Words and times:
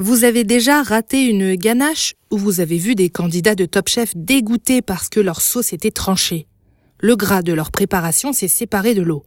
Vous 0.00 0.24
avez 0.24 0.42
déjà 0.42 0.82
raté 0.82 1.22
une 1.22 1.54
ganache 1.54 2.16
ou 2.32 2.36
vous 2.36 2.58
avez 2.58 2.78
vu 2.78 2.96
des 2.96 3.10
candidats 3.10 3.54
de 3.54 3.64
Top 3.64 3.88
Chef 3.88 4.12
dégoûtés 4.16 4.82
parce 4.82 5.08
que 5.08 5.20
leur 5.20 5.40
sauce 5.40 5.72
était 5.72 5.92
tranchée. 5.92 6.48
Le 6.98 7.14
gras 7.14 7.42
de 7.42 7.52
leur 7.52 7.70
préparation 7.70 8.32
s'est 8.32 8.48
séparé 8.48 8.94
de 8.94 9.02
l'eau. 9.02 9.24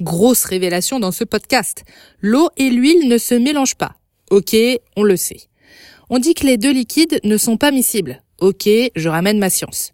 Grosse 0.00 0.44
révélation 0.44 0.98
dans 0.98 1.12
ce 1.12 1.24
podcast. 1.24 1.84
L'eau 2.22 2.48
et 2.56 2.70
l'huile 2.70 3.06
ne 3.06 3.18
se 3.18 3.34
mélangent 3.34 3.74
pas. 3.74 3.96
Ok, 4.30 4.56
on 4.96 5.02
le 5.02 5.18
sait. 5.18 5.50
On 6.08 6.18
dit 6.18 6.32
que 6.32 6.46
les 6.46 6.56
deux 6.56 6.72
liquides 6.72 7.20
ne 7.22 7.36
sont 7.36 7.58
pas 7.58 7.70
miscibles. 7.70 8.22
Ok, 8.40 8.66
je 8.96 9.08
ramène 9.10 9.38
ma 9.38 9.50
science. 9.50 9.92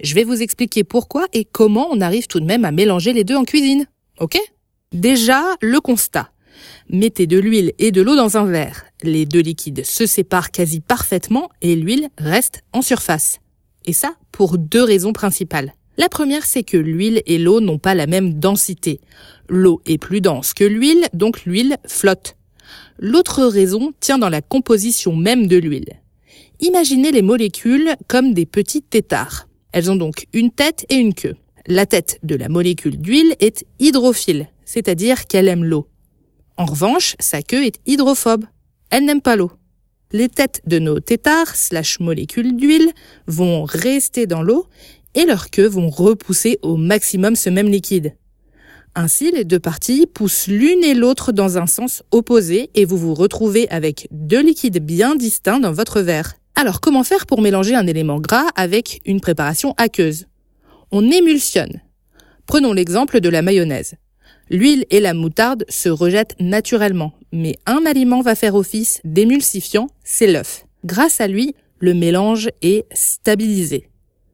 Je 0.00 0.14
vais 0.14 0.22
vous 0.22 0.40
expliquer 0.40 0.84
pourquoi 0.84 1.26
et 1.32 1.44
comment 1.44 1.88
on 1.90 2.00
arrive 2.00 2.28
tout 2.28 2.38
de 2.38 2.46
même 2.46 2.64
à 2.64 2.70
mélanger 2.70 3.12
les 3.12 3.24
deux 3.24 3.34
en 3.34 3.44
cuisine. 3.44 3.86
Ok? 4.20 4.38
Déjà, 4.92 5.42
le 5.60 5.80
constat. 5.80 6.30
Mettez 6.88 7.26
de 7.26 7.40
l'huile 7.40 7.72
et 7.80 7.90
de 7.90 8.02
l'eau 8.02 8.14
dans 8.14 8.36
un 8.36 8.44
verre. 8.44 8.84
Les 9.02 9.26
deux 9.26 9.40
liquides 9.40 9.84
se 9.84 10.06
séparent 10.06 10.50
quasi 10.50 10.80
parfaitement 10.80 11.48
et 11.62 11.76
l'huile 11.76 12.08
reste 12.18 12.62
en 12.72 12.82
surface. 12.82 13.38
Et 13.84 13.92
ça 13.92 14.14
pour 14.32 14.58
deux 14.58 14.82
raisons 14.82 15.12
principales. 15.12 15.72
La 15.96 16.08
première, 16.08 16.44
c'est 16.44 16.62
que 16.62 16.76
l'huile 16.76 17.22
et 17.26 17.38
l'eau 17.38 17.60
n'ont 17.60 17.78
pas 17.78 17.94
la 17.94 18.06
même 18.06 18.34
densité. 18.34 19.00
L'eau 19.48 19.80
est 19.84 19.98
plus 19.98 20.20
dense 20.20 20.54
que 20.54 20.64
l'huile, 20.64 21.06
donc 21.12 21.44
l'huile 21.44 21.76
flotte. 21.86 22.36
L'autre 22.98 23.44
raison 23.44 23.92
tient 23.98 24.18
dans 24.18 24.28
la 24.28 24.42
composition 24.42 25.16
même 25.16 25.46
de 25.46 25.56
l'huile. 25.56 26.00
Imaginez 26.60 27.12
les 27.12 27.22
molécules 27.22 27.94
comme 28.08 28.34
des 28.34 28.46
petits 28.46 28.82
têtards. 28.82 29.48
Elles 29.72 29.90
ont 29.90 29.96
donc 29.96 30.26
une 30.32 30.50
tête 30.50 30.86
et 30.88 30.96
une 30.96 31.14
queue. 31.14 31.36
La 31.66 31.86
tête 31.86 32.18
de 32.22 32.34
la 32.34 32.48
molécule 32.48 32.96
d'huile 32.96 33.36
est 33.40 33.64
hydrophile, 33.78 34.48
c'est-à-dire 34.64 35.26
qu'elle 35.26 35.48
aime 35.48 35.64
l'eau. 35.64 35.86
En 36.56 36.64
revanche, 36.64 37.14
sa 37.20 37.42
queue 37.42 37.64
est 37.64 37.78
hydrophobe. 37.86 38.44
Elle 38.90 39.04
n'aime 39.04 39.20
pas 39.20 39.36
l'eau. 39.36 39.52
Les 40.12 40.28
têtes 40.28 40.62
de 40.66 40.78
nos 40.78 41.00
têtards 41.00 41.54
slash 41.54 42.00
molécules 42.00 42.56
d'huile 42.56 42.92
vont 43.26 43.64
rester 43.64 44.26
dans 44.26 44.42
l'eau 44.42 44.66
et 45.14 45.26
leurs 45.26 45.50
queues 45.50 45.68
vont 45.68 45.90
repousser 45.90 46.58
au 46.62 46.76
maximum 46.76 47.36
ce 47.36 47.50
même 47.50 47.68
liquide. 47.68 48.14
Ainsi, 48.94 49.30
les 49.30 49.44
deux 49.44 49.60
parties 49.60 50.06
poussent 50.06 50.46
l'une 50.46 50.82
et 50.82 50.94
l'autre 50.94 51.32
dans 51.32 51.58
un 51.58 51.66
sens 51.66 52.02
opposé 52.10 52.70
et 52.74 52.84
vous 52.84 52.96
vous 52.96 53.14
retrouvez 53.14 53.68
avec 53.68 54.08
deux 54.10 54.42
liquides 54.42 54.84
bien 54.84 55.14
distincts 55.14 55.60
dans 55.60 55.72
votre 55.72 56.00
verre. 56.00 56.34
Alors 56.54 56.80
comment 56.80 57.04
faire 57.04 57.26
pour 57.26 57.42
mélanger 57.42 57.74
un 57.74 57.86
élément 57.86 58.18
gras 58.18 58.48
avec 58.56 59.00
une 59.04 59.20
préparation 59.20 59.74
aqueuse? 59.76 60.26
On 60.90 61.08
émulsionne. 61.08 61.82
Prenons 62.46 62.72
l'exemple 62.72 63.20
de 63.20 63.28
la 63.28 63.42
mayonnaise. 63.42 63.94
L'huile 64.50 64.86
et 64.90 65.00
la 65.00 65.12
moutarde 65.12 65.64
se 65.68 65.88
rejettent 65.88 66.36
naturellement, 66.40 67.12
mais 67.32 67.56
un 67.66 67.84
aliment 67.84 68.22
va 68.22 68.34
faire 68.34 68.54
office 68.54 69.00
d'émulsifiant, 69.04 69.88
c'est 70.04 70.26
l'œuf. 70.26 70.64
Grâce 70.84 71.20
à 71.20 71.26
lui, 71.26 71.54
le 71.80 71.92
mélange 71.92 72.48
est 72.62 72.86
stabilisé. 72.92 73.88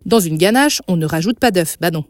Dans 0.07 0.20
une 0.20 0.39
ganache, 0.39 0.83
on 0.87 0.97
ne 0.97 1.07
rajoute 1.07 1.39
pas 1.39 1.51
d'œuf, 1.51 1.77
bah 1.81 1.91
non. 1.91 2.05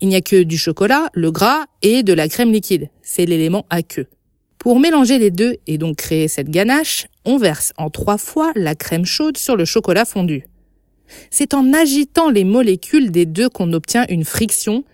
Il 0.00 0.08
n'y 0.08 0.16
a 0.16 0.20
que 0.20 0.42
du 0.42 0.56
chocolat, 0.56 1.10
le 1.14 1.32
gras 1.32 1.64
et 1.82 2.02
de 2.02 2.12
la 2.12 2.28
crème 2.28 2.52
liquide. 2.52 2.90
C'est 3.02 3.26
l'élément 3.26 3.66
aqueux. 3.70 4.06
Pour 4.58 4.78
mélanger 4.78 5.18
les 5.18 5.30
deux 5.30 5.56
et 5.66 5.78
donc 5.78 5.96
créer 5.96 6.28
cette 6.28 6.50
ganache, 6.50 7.06
on 7.24 7.38
verse 7.38 7.72
en 7.76 7.90
trois 7.90 8.18
fois 8.18 8.52
la 8.54 8.74
crème 8.74 9.04
chaude 9.04 9.36
sur 9.36 9.56
le 9.56 9.64
chocolat 9.64 10.04
fondu. 10.04 10.44
C'est 11.30 11.54
en 11.54 11.72
agitant 11.72 12.30
les 12.30 12.44
molécules 12.44 13.10
des 13.10 13.26
deux 13.26 13.48
qu'on 13.48 13.72
obtient 13.72 14.06
une 14.08 14.24
friction 14.24 14.84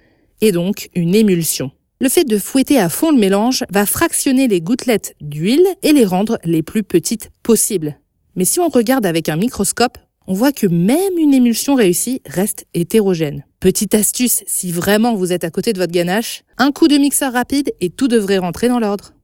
et 0.41 0.53
donc 0.53 0.89
une 0.95 1.15
émulsion. 1.15 1.71
Le 2.03 2.09
fait 2.09 2.25
de 2.25 2.37
fouetter 2.37 2.81
à 2.81 2.89
fond 2.89 3.13
le 3.13 3.17
mélange 3.17 3.63
va 3.71 3.87
fractionner 3.87 4.49
les 4.49 4.61
gouttelettes 4.61 5.15
d'huile 5.21 5.65
et 5.85 5.93
les 5.93 6.05
rendre 6.05 6.37
les 6.43 6.65
plus 6.65 6.83
petites 6.83 7.31
possibles. 7.45 7.97
Mais 8.35 8.45
si 8.45 8.59
on 8.59 8.69
regarde 8.69 9.07
avec 9.07 9.29
un 9.29 9.37
microscope, 9.37 9.99
on 10.27 10.35
voit 10.35 10.51
que 10.51 10.67
même 10.67 11.17
une 11.17 11.33
émulsion 11.33 11.77
réussie 11.77 12.21
reste 12.27 12.67
hétérogène. 12.75 13.45
Petite 13.61 13.95
astuce, 13.95 14.43
si 14.49 14.73
vraiment 14.73 15.15
vous 15.15 15.33
êtes 15.33 15.45
à 15.45 15.51
côté 15.51 15.73
de 15.73 15.79
votre 15.79 15.93
ganache, 15.93 16.43
un 16.59 16.73
coup 16.73 16.89
de 16.89 16.99
mixeur 16.99 17.35
rapide 17.35 17.73
et 17.81 17.91
tout 17.91 18.09
devrait 18.09 18.39
rentrer 18.39 18.67
dans 18.67 18.81
l'ordre. 18.81 19.15